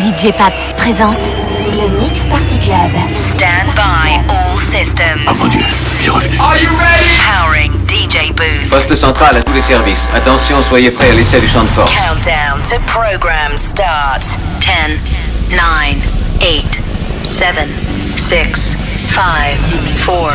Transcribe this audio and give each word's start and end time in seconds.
DJ 0.00 0.30
Pat 0.36 0.52
présente 0.76 1.18
le 1.72 1.88
Mix 1.98 2.24
Party 2.24 2.58
Club. 2.58 2.90
Stand 3.14 3.72
by 3.74 4.20
all 4.28 4.58
systems. 4.58 5.22
Ah 5.26 5.32
mon 5.38 5.46
dieu, 5.48 5.60
il 6.00 6.06
est 6.06 6.10
revenu. 6.10 6.38
Are 6.38 6.56
you 6.58 6.68
ready? 6.78 7.06
Powering 7.24 7.72
DJ 7.88 8.30
booth. 8.34 8.68
Poste 8.68 8.94
central 8.94 9.36
à 9.36 9.42
tous 9.42 9.54
les 9.54 9.62
services. 9.62 10.06
Attention, 10.14 10.56
soyez 10.68 10.90
prêts 10.90 11.10
à 11.10 11.14
l'essai 11.14 11.40
du 11.40 11.48
champ 11.48 11.62
de 11.62 11.68
force. 11.68 11.92
Countdown 11.92 12.60
to 12.68 12.78
program 12.86 13.56
start. 13.56 14.22
10, 14.60 14.98
9, 15.52 15.60
8, 16.42 16.64
7, 17.24 17.54
6, 18.16 18.76
5, 19.14 19.22
4, 20.04 20.04
3, 20.04 20.32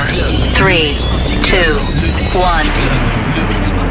2, 0.57 1.79
1. 2.33 3.90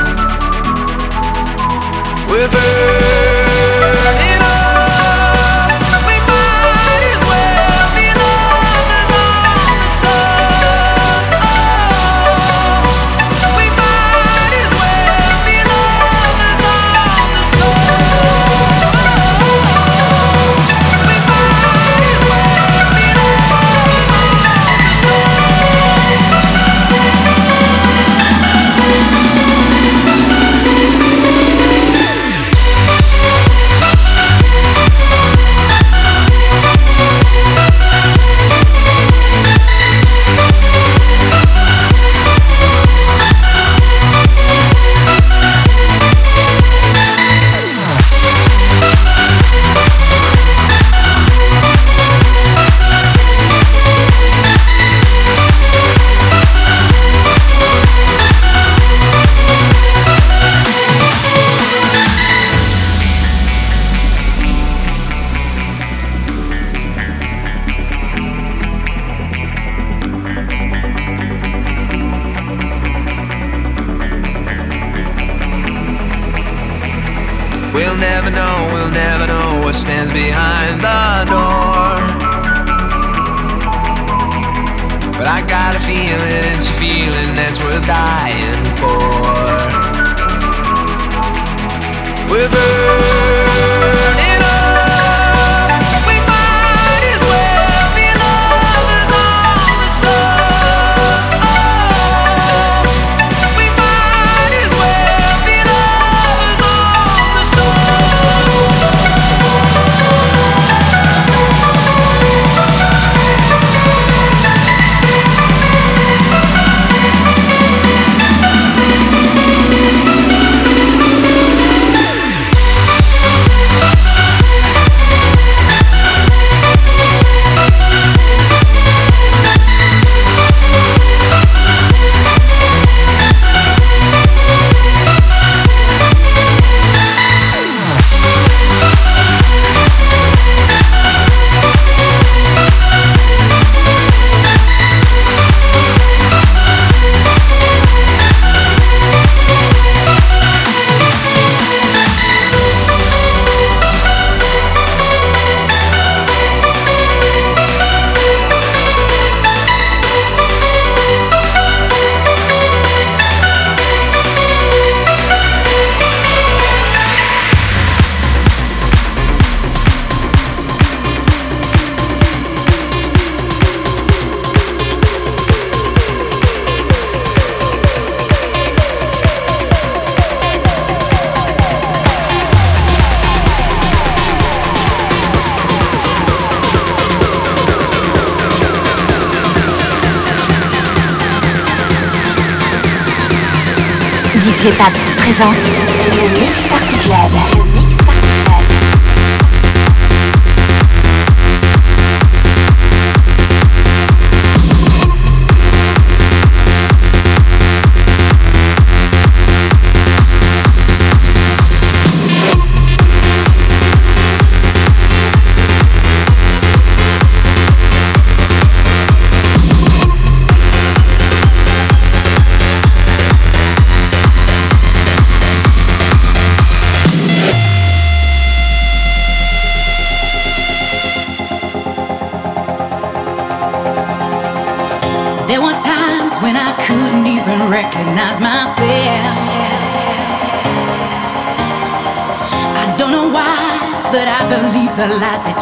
We're 2.31 2.47
burning 2.47 4.40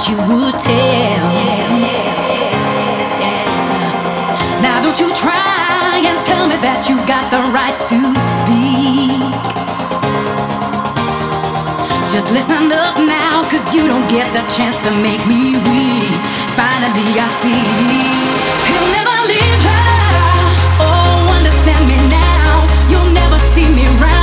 you 0.08 0.16
would 0.16 0.54
tell. 0.54 1.30
Now 4.62 4.82
don't 4.82 5.00
you 5.00 5.10
try 5.14 6.00
and 6.06 6.22
tell 6.24 6.48
me 6.48 6.56
that 6.64 6.88
you've 6.88 7.06
got 7.06 7.28
the 7.34 7.42
right 7.52 7.76
to 7.92 8.00
speak. 8.16 9.34
Just 12.14 12.32
listen 12.32 12.72
up 12.72 12.96
now, 12.96 13.44
cause 13.52 13.76
you 13.76 13.88
don't 13.88 14.08
get 14.08 14.32
the 14.32 14.44
chance 14.56 14.80
to 14.88 14.92
make 15.04 15.26
me 15.28 15.60
weak. 15.68 16.16
Finally, 16.56 17.20
I 17.20 17.28
see 17.44 17.60
he'll 18.70 18.90
never 18.96 19.18
leave 19.28 19.62
her. 19.68 19.90
Oh, 20.80 21.36
understand 21.36 21.84
me 21.92 21.98
now, 22.08 22.64
you'll 22.88 23.12
never 23.12 23.38
see 23.38 23.68
me 23.68 23.86
round. 24.00 24.19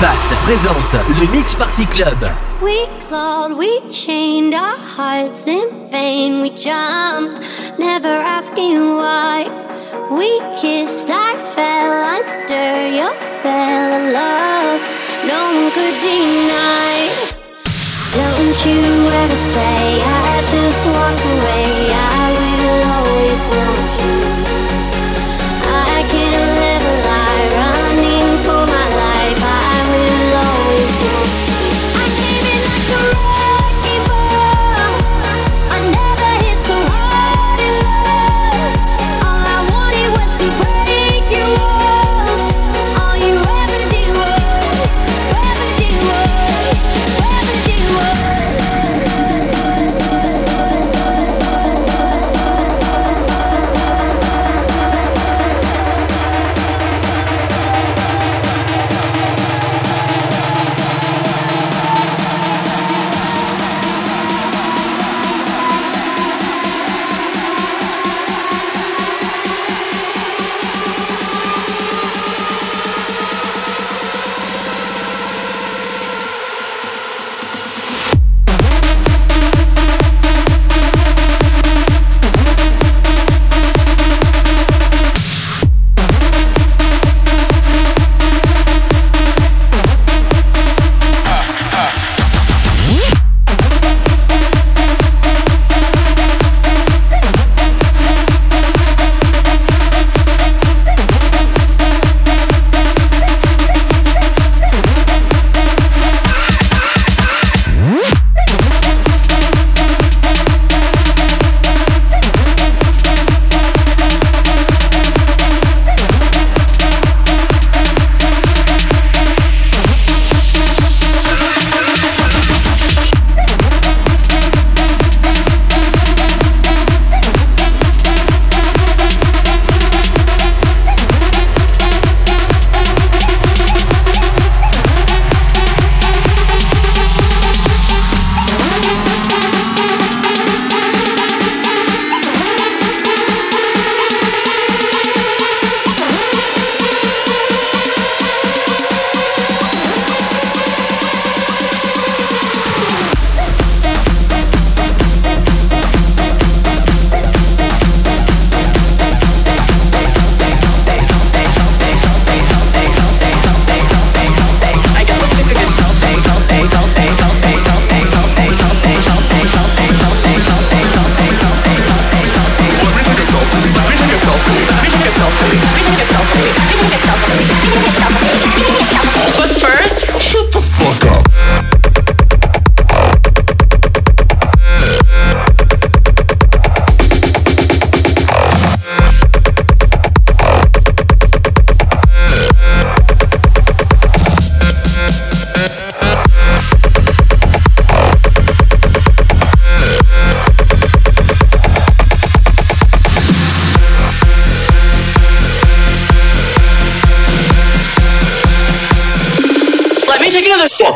Pat 0.00 0.14
présente 0.44 1.06
le 1.20 1.26
Mix 1.34 1.54
Party 1.54 1.86
Club. 1.86 2.18
We 2.62 2.86
clawed, 3.08 3.56
we 3.56 3.80
chained 3.90 4.52
our 4.52 4.76
hearts 4.76 5.46
in 5.46 5.88
vain. 5.90 6.42
We 6.42 6.50
jumped, 6.50 7.40
never 7.78 8.08
asking 8.08 8.78
why. 8.78 9.46
We 10.10 10.38
kissed, 10.60 11.08
I 11.10 11.38
fell 11.54 11.92
under 12.18 12.88
your 12.94 13.14
spell 13.18 13.92
of 13.94 14.12
love. 14.12 14.80
No 15.26 15.40
one 15.54 15.70
could 15.72 15.96
deny. 16.02 17.08
Don't 18.12 18.66
you 18.66 18.82
ever 19.22 19.36
say 19.36 20.02
I 20.04 20.42
just 20.52 20.86
walked 20.86 21.24
away. 21.24 21.92
I 21.92 22.32
will 22.60 22.82
always 22.96 23.42
want 23.48 23.85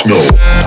No. 0.06 0.59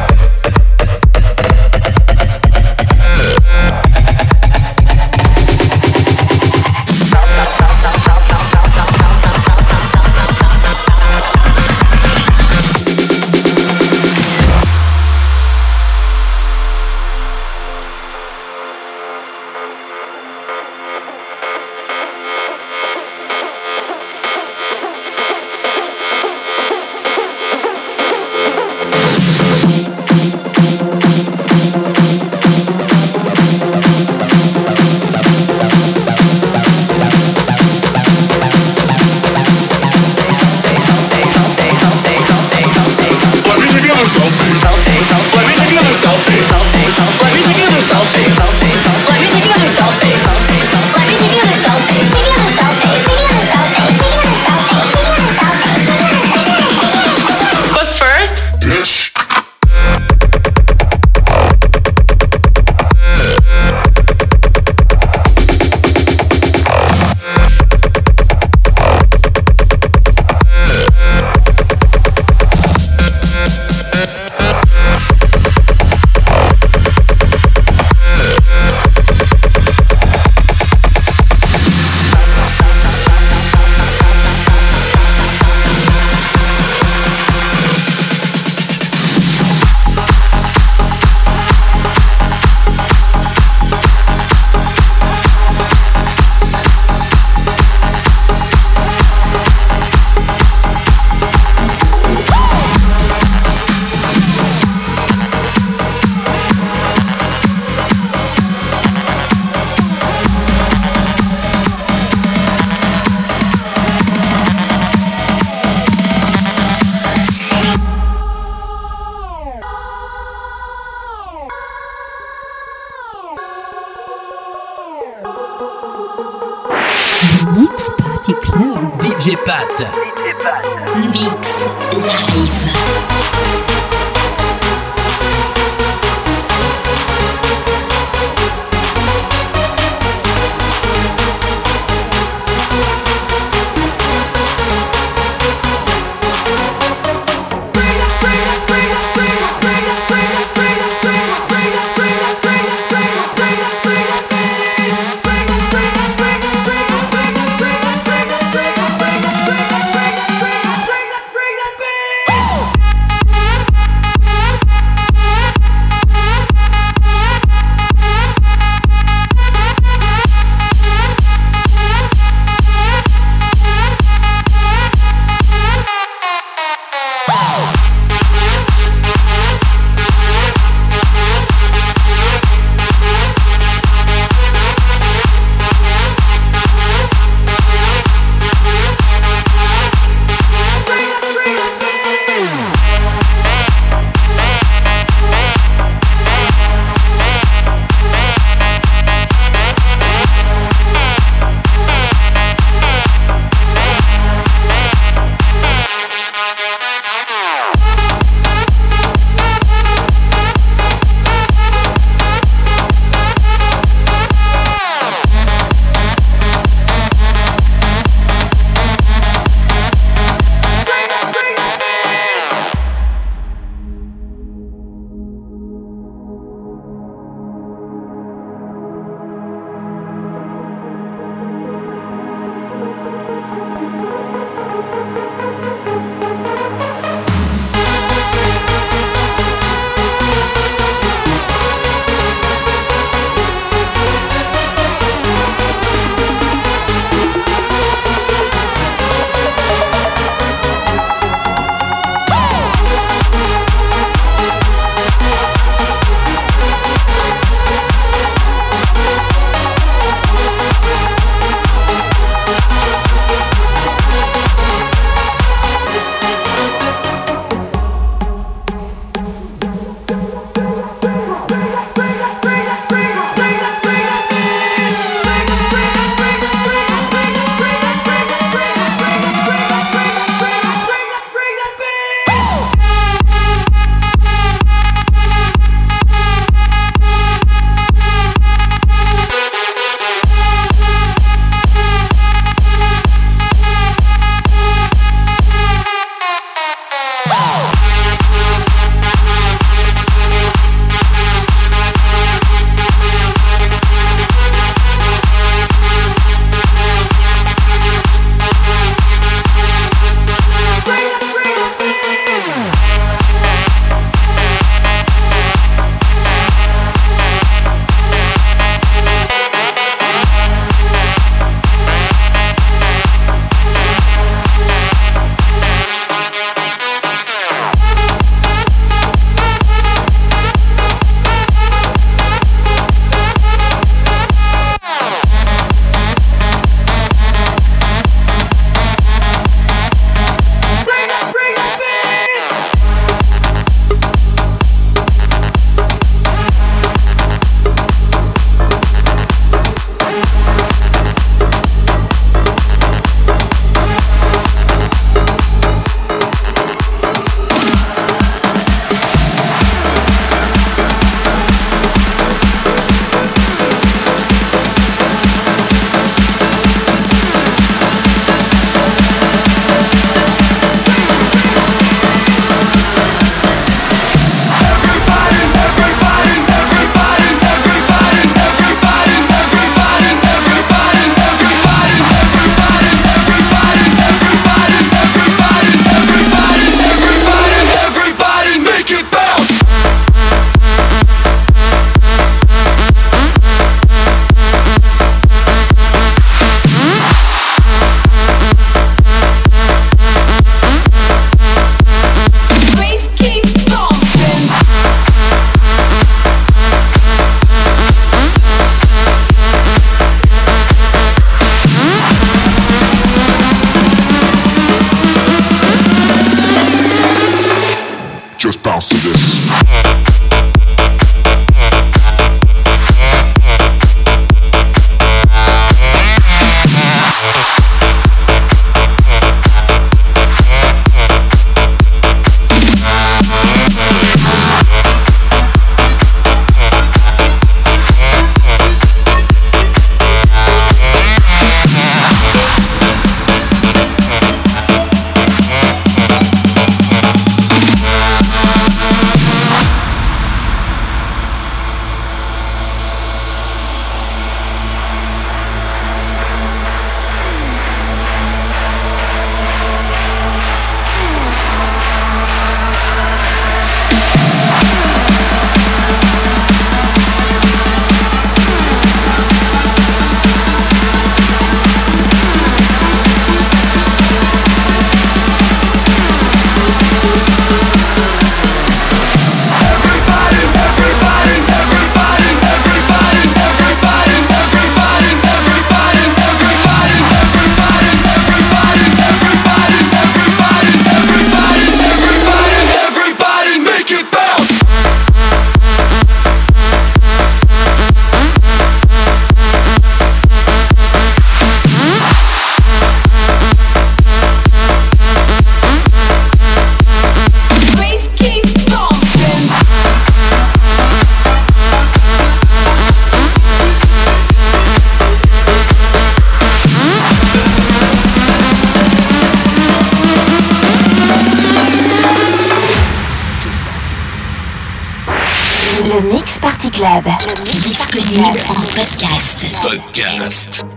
Podcast. 528.14 529.42
Podcast. 529.66 530.73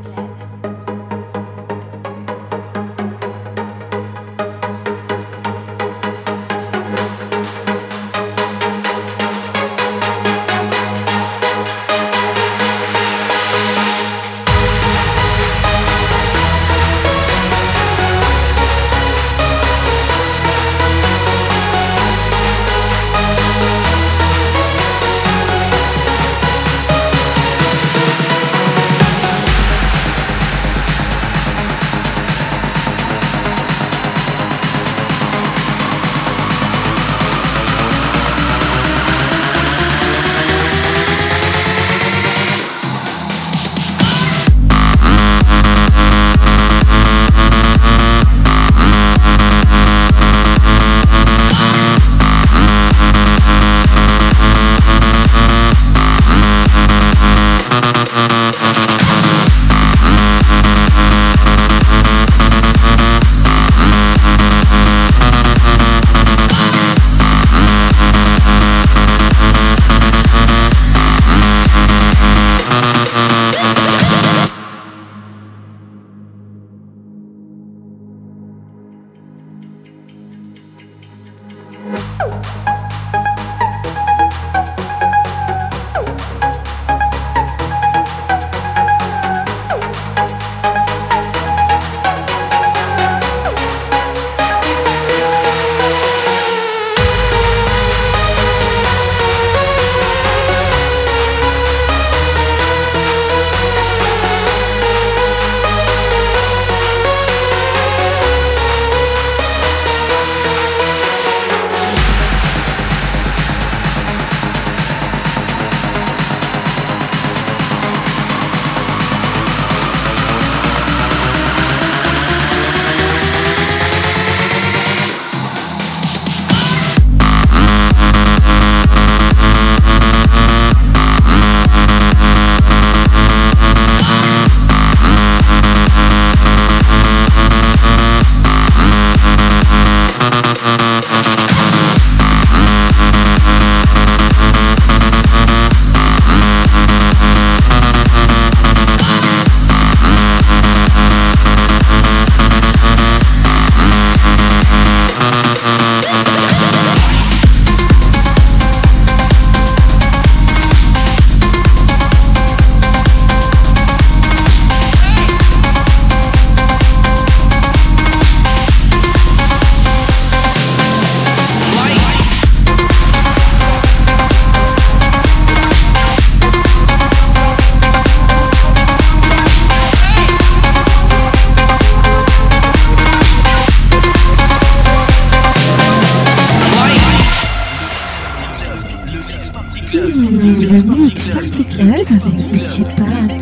Avec 192.11 192.38
DJ 192.38 192.85
Pat. 192.97 193.36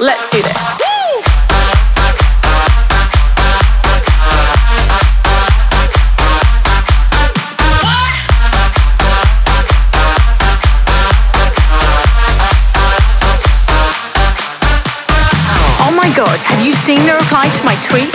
Let's 0.00 0.28
do 0.30 0.38
this. 0.42 0.52
Oh 15.78 15.92
my 15.94 16.10
god, 16.16 16.38
have 16.42 16.64
you 16.64 16.72
seen 16.72 16.98
the 17.06 17.14
reply 17.14 17.46
to 17.46 17.64
my 17.64 17.74
tweet? 17.86 18.10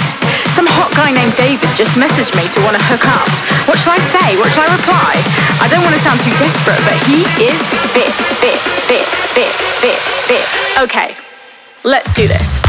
Some 0.52 0.68
hot 0.68 0.92
guy 0.92 1.12
named 1.16 1.36
David 1.38 1.70
just 1.76 1.96
messaged 1.96 2.36
me 2.36 2.44
to 2.52 2.60
want 2.68 2.76
to 2.76 2.84
hook 2.92 3.08
up. 3.08 3.30
What 3.68 3.80
should 3.80 3.96
I 3.96 4.02
say? 4.04 4.36
What 4.36 4.52
should 4.52 4.68
I 4.68 4.72
reply? 4.76 5.16
I 5.64 5.68
don't 5.72 5.84
want 5.84 5.96
to 5.96 6.02
sound 6.02 6.20
too 6.20 6.36
desperate, 6.36 6.82
but 6.84 6.98
he 7.08 7.24
is 7.40 7.60
fit, 7.96 8.12
fit, 8.44 8.60
fit, 8.92 9.08
fit, 9.32 9.54
fit, 9.80 9.96
fit. 10.28 10.46
Okay, 10.84 11.16
let's 11.84 12.14
do 12.14 12.28
this. 12.28 12.60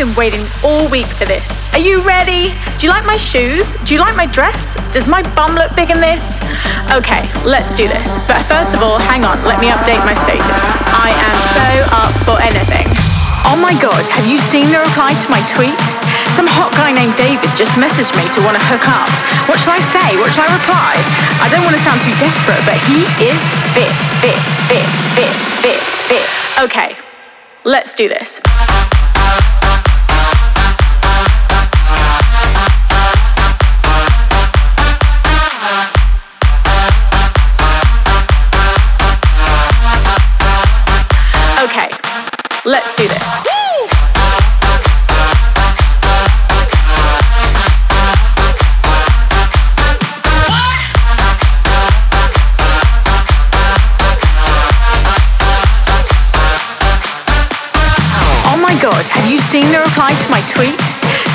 Been 0.00 0.16
waiting 0.16 0.40
all 0.64 0.88
week 0.88 1.04
for 1.20 1.28
this. 1.28 1.44
Are 1.76 1.84
you 1.84 2.00
ready? 2.00 2.56
Do 2.80 2.88
you 2.88 2.90
like 2.90 3.04
my 3.04 3.20
shoes? 3.20 3.76
Do 3.84 3.92
you 3.92 4.00
like 4.00 4.16
my 4.16 4.24
dress? 4.24 4.72
Does 4.96 5.04
my 5.04 5.20
bum 5.36 5.52
look 5.52 5.76
big 5.76 5.92
in 5.92 6.00
this? 6.00 6.40
Okay, 6.88 7.28
let's 7.44 7.76
do 7.76 7.84
this. 7.84 8.08
But 8.24 8.48
first 8.48 8.72
of 8.72 8.80
all, 8.80 8.96
hang 8.96 9.28
on, 9.28 9.36
let 9.44 9.60
me 9.60 9.68
update 9.68 10.00
my 10.08 10.16
status. 10.16 10.64
I 10.88 11.12
am 11.12 11.36
so 11.52 11.68
up 11.92 12.14
for 12.24 12.40
anything. 12.40 12.88
Oh 13.44 13.60
my 13.60 13.76
god, 13.76 14.00
have 14.08 14.24
you 14.24 14.40
seen 14.40 14.72
the 14.72 14.80
reply 14.80 15.12
to 15.12 15.28
my 15.28 15.44
tweet? 15.52 15.76
Some 16.32 16.48
hot 16.48 16.72
guy 16.72 16.96
named 16.96 17.12
David 17.20 17.52
just 17.52 17.76
messaged 17.76 18.16
me 18.16 18.24
to 18.32 18.40
want 18.40 18.56
to 18.56 18.64
hook 18.72 18.88
up. 18.88 19.12
What 19.52 19.60
should 19.60 19.76
I 19.76 19.84
say? 19.84 20.16
What 20.16 20.32
should 20.32 20.48
I 20.48 20.50
reply? 20.56 20.96
I 21.44 21.52
don't 21.52 21.60
want 21.60 21.76
to 21.76 21.82
sound 21.84 22.00
too 22.00 22.16
desperate, 22.16 22.64
but 22.64 22.80
he 22.88 23.04
is 23.20 23.40
fit, 23.76 23.92
fit, 24.24 24.40
fit, 24.64 24.88
fit, 25.12 25.36
fit, 25.60 25.82
fit. 26.08 26.28
Okay, 26.56 26.96
let's 27.68 27.92
do 27.92 28.08
this. 28.08 28.40
do 43.00 43.06
oh 43.06 43.08
this. 43.08 43.40
God, 58.80 59.04
have 59.12 59.28
you 59.28 59.36
seen 59.36 59.68
the 59.68 59.76
reply 59.76 60.08
to 60.08 60.26
my 60.32 60.40
tweet? 60.48 60.80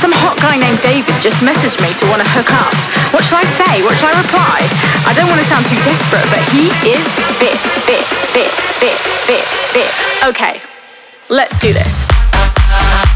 Some 0.01 0.09
hot 0.09 0.33
guy 0.41 0.57
named 0.57 0.81
David 0.81 1.13
just 1.21 1.45
messaged 1.45 1.77
me 1.77 1.93
to 1.93 2.05
want 2.09 2.25
to 2.25 2.29
hook 2.33 2.49
up. 2.49 2.73
What 3.13 3.21
shall 3.21 3.37
I 3.37 3.45
say? 3.45 3.85
What 3.85 3.93
shall 4.01 4.09
I 4.09 4.17
reply? 4.17 4.65
I 5.05 5.13
don't 5.13 5.29
want 5.29 5.37
to 5.37 5.45
sound 5.45 5.61
too 5.69 5.77
desperate, 5.85 6.25
but 6.33 6.41
he 6.49 6.73
is 6.89 7.05
bits, 7.37 7.69
bits, 7.85 8.33
bits, 8.33 8.65
bits, 8.81 9.05
bits, 9.29 9.73
bits. 9.77 10.25
Okay, 10.25 10.57
let's 11.35 11.59
do 11.59 11.73
this. 11.73 13.14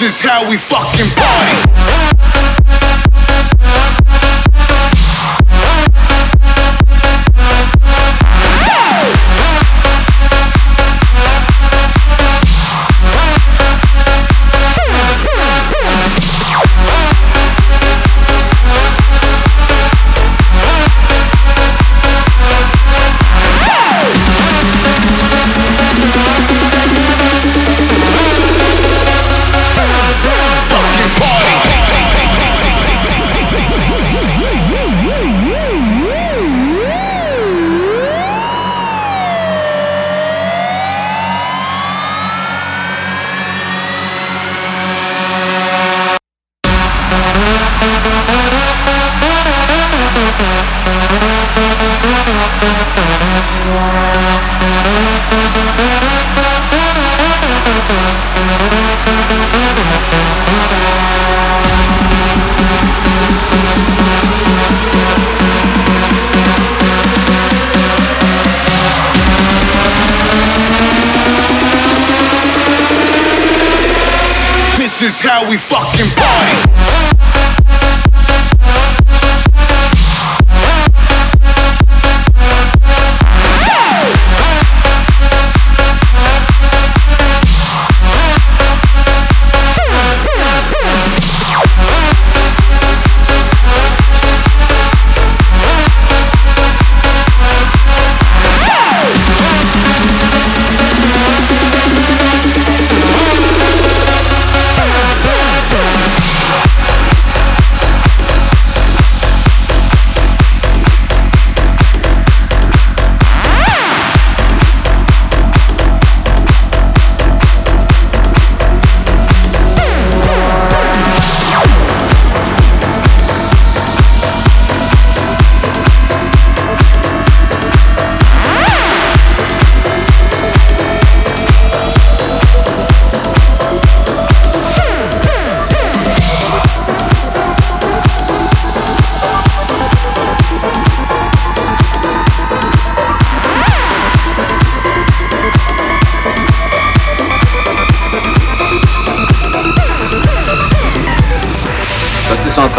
This 0.00 0.02
is 0.02 0.20
how 0.20 0.48
we 0.48 0.56
fucking 0.58 1.10
party. 1.16 1.89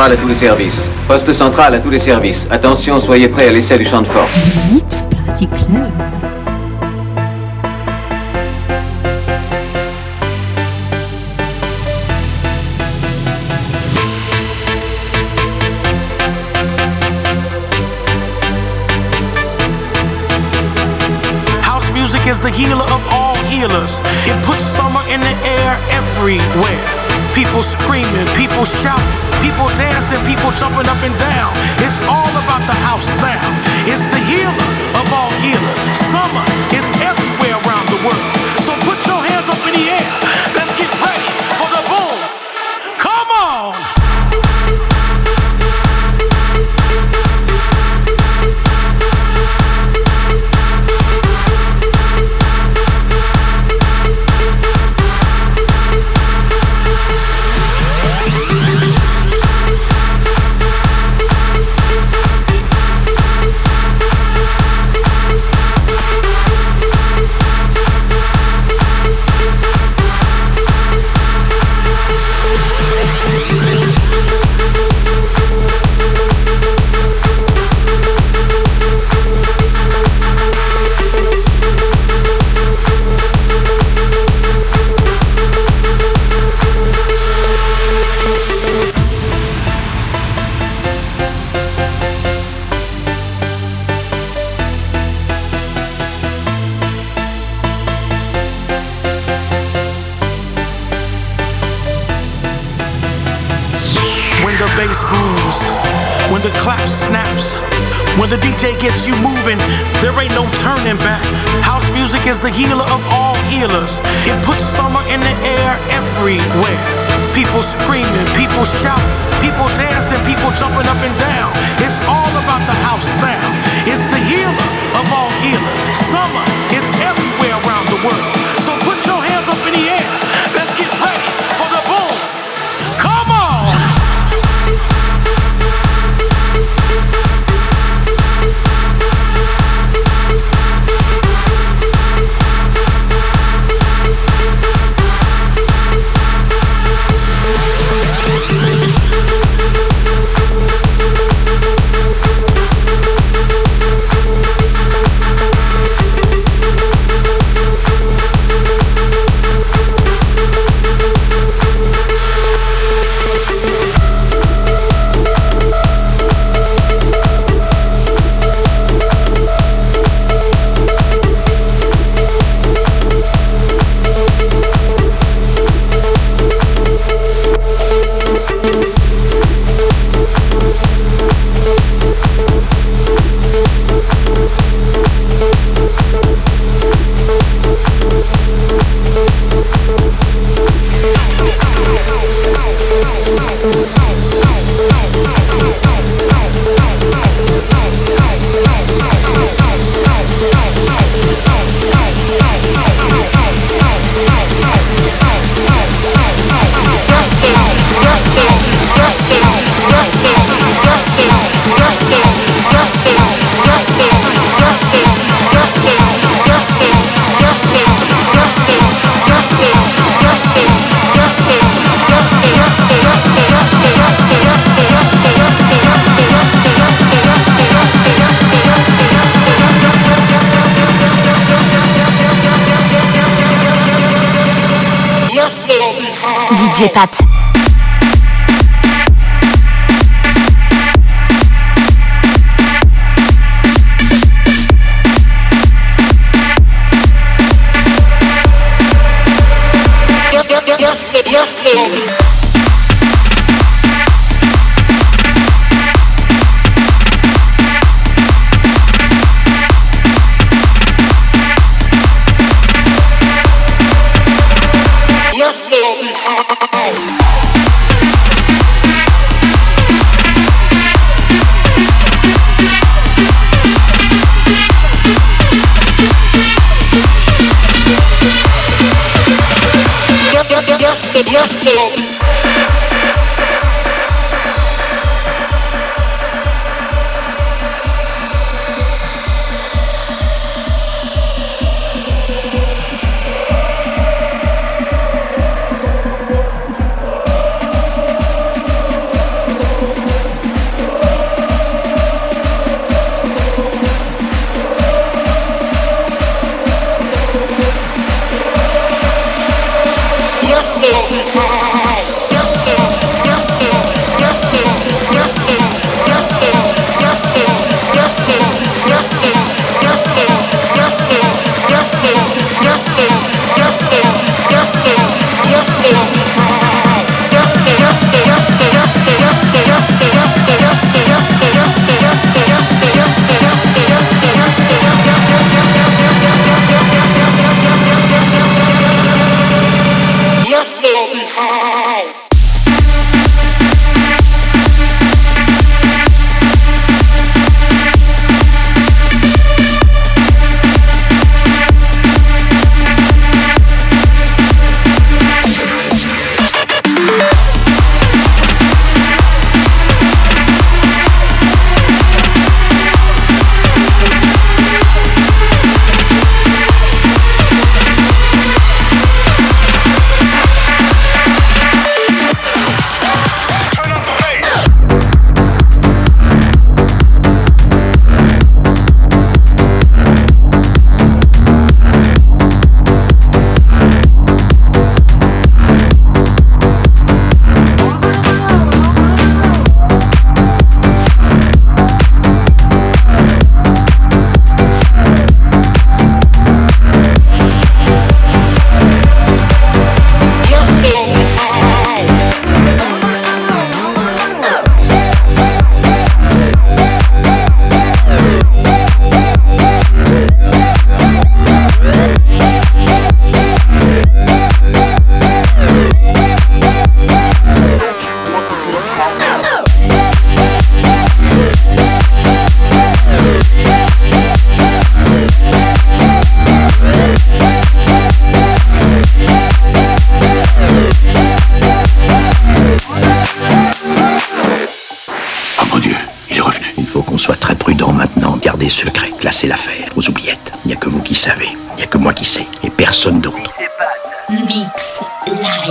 centrale 0.02 0.18
à 0.18 0.22
tous 0.22 0.28
les 0.30 0.36
services. 0.36 0.92
Poste 1.08 1.32
central 1.32 1.76
à 1.76 1.80
tous 1.80 1.92
les 1.92 2.00
services. 2.00 2.48
Attention, 2.50 3.00
soyez 3.00 3.28
prêts 3.28 3.50
à 3.50 3.52
l'essai 3.52 3.78
du 3.78 3.86
champ 3.86 4.02
de 4.02 4.08
force. 4.08 4.36
Mix 4.74 5.08
Party 5.08 5.48
Club. 5.48 5.92
House 21.62 21.88
music 21.94 22.26
is 22.26 22.40
the 22.40 22.50
healer 22.50 22.82
of 22.90 23.02
all 23.12 23.36
healers. 23.46 24.00
It 24.26 24.36
puts 24.48 24.64
summer 24.64 25.04
in 25.14 25.22
the 25.22 25.36
air 25.46 25.78
everywhere. 25.92 26.90
People 27.36 27.62
screaming, 27.62 28.26
people 28.36 28.66
shouting. 28.66 29.21
jumping 30.58 30.88
up 30.88 31.02
and 31.04 31.18
down. 31.18 31.52
It's 31.80 32.00
all 32.08 32.32
about 32.44 32.64
the 32.68 32.78
house 32.88 33.08
sound. 33.20 33.56
It's 33.88 34.08
the 34.12 34.20
healing. 34.20 34.61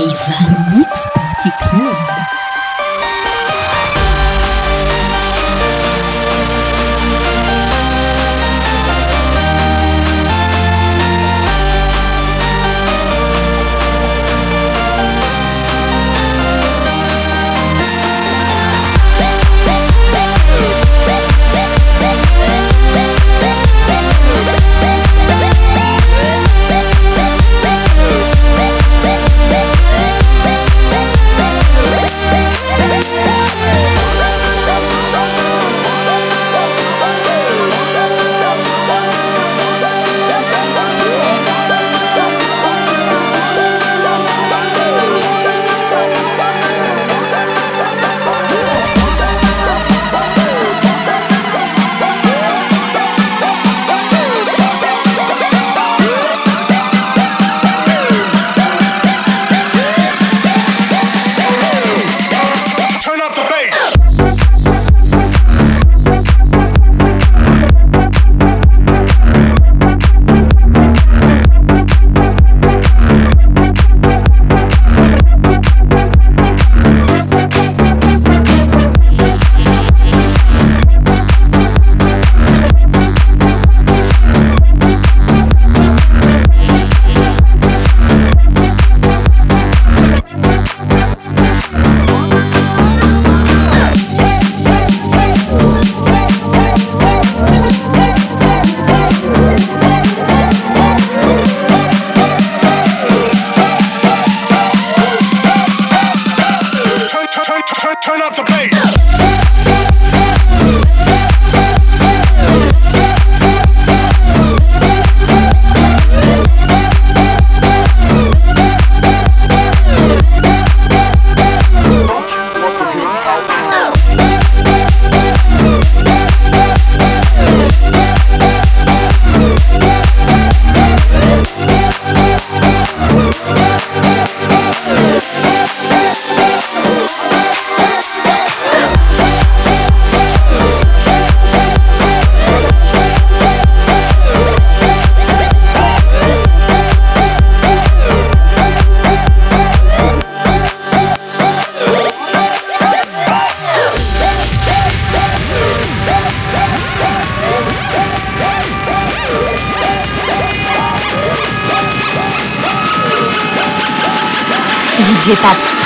Haven 0.08 0.78
Mix 0.78 1.10
Party 1.14 1.50
Club. 1.60 2.39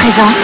Pat 0.04 0.12
présente 0.12 0.43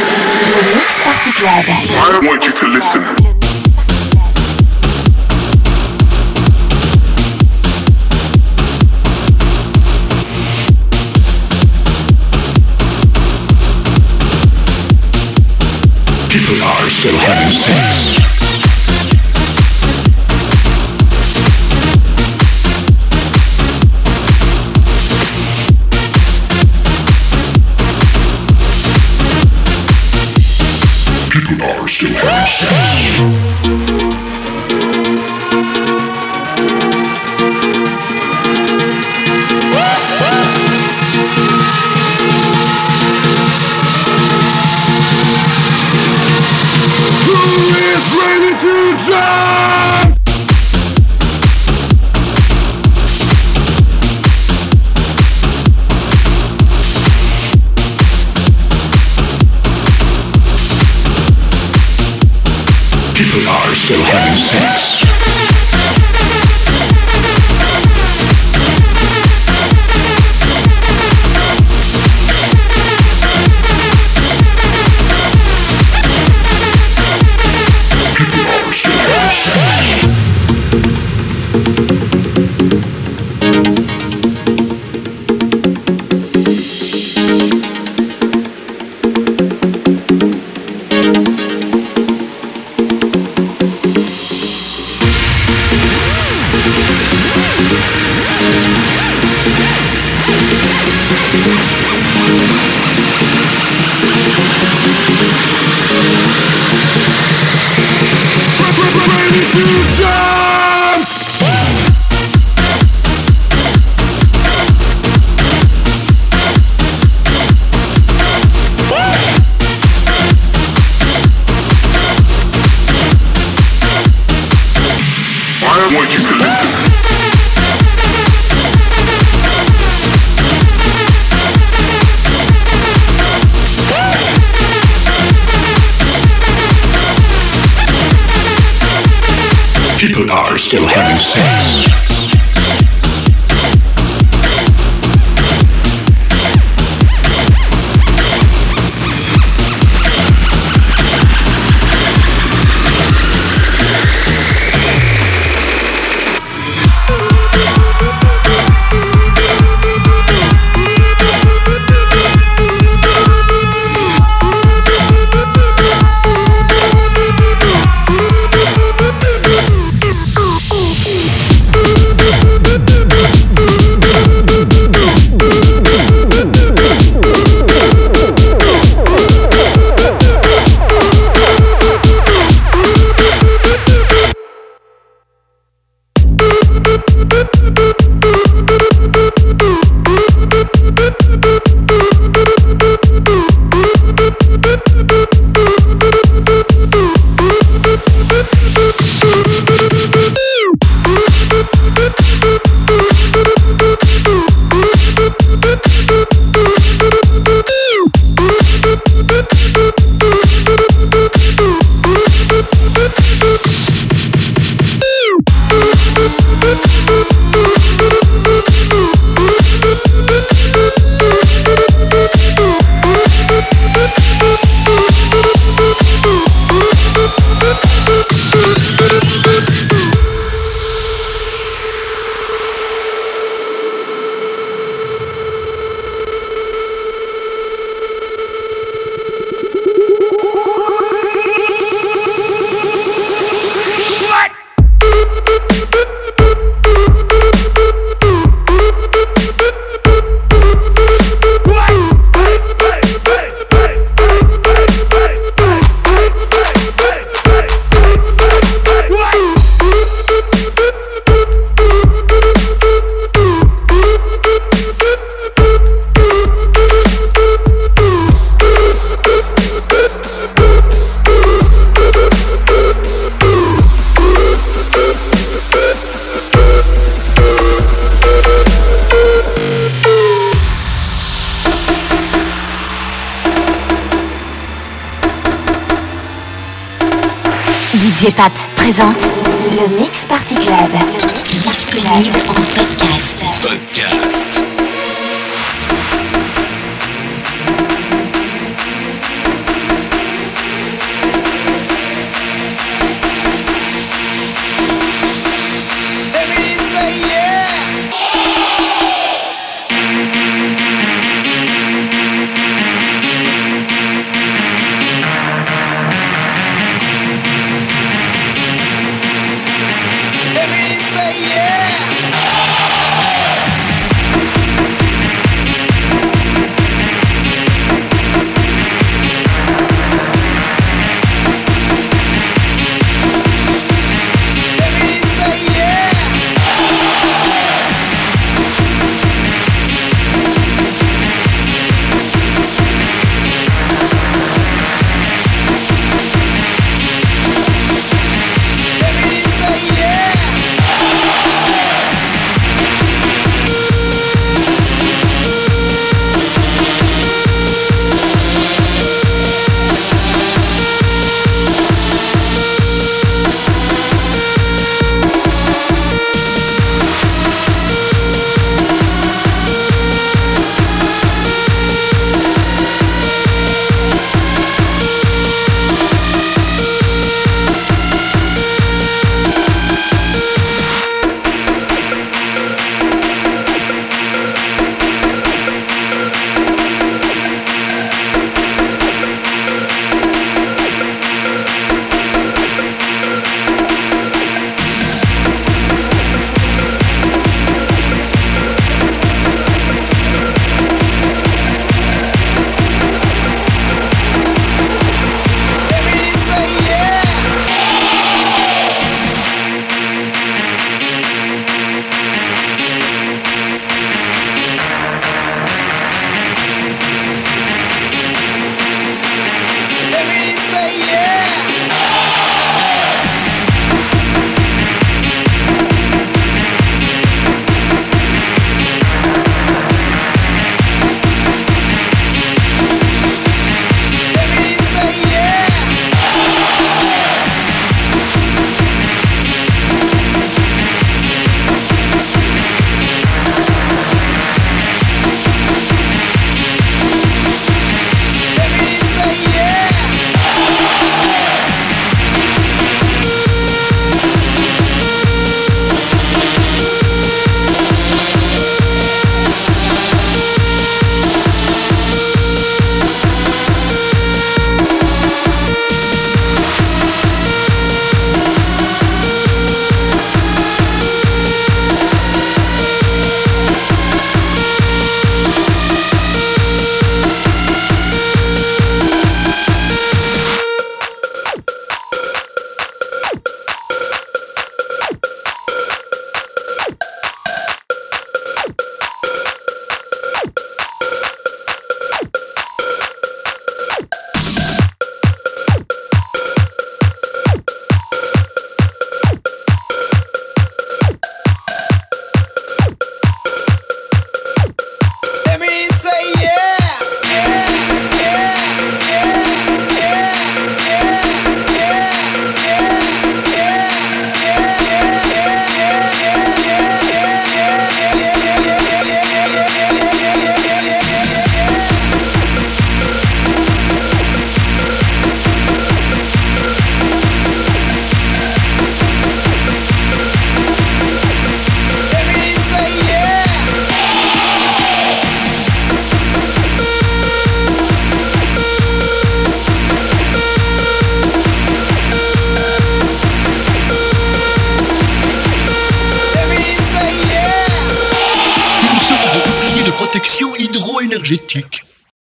still 63.91 64.05
having 64.05 64.33
sex. 64.33 65.10